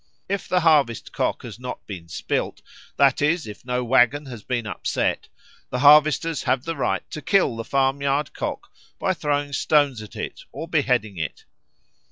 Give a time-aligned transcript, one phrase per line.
[0.27, 2.63] It the Harvest cock has not been spilt
[2.97, 5.27] that is, if no waggon has been upset
[5.69, 10.41] the harvesters have the right to kill the farmyard cock by throwing stones at it
[10.51, 11.45] or beheading it.